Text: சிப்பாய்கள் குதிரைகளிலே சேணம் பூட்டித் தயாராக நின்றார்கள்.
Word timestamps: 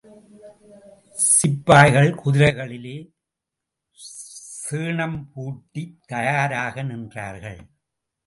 சிப்பாய்கள் 1.25 2.09
குதிரைகளிலே 2.23 2.95
சேணம் 4.63 5.19
பூட்டித் 5.33 5.99
தயாராக 6.05 6.83
நின்றார்கள். 6.83 7.61